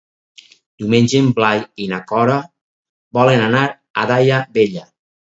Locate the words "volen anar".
3.19-3.61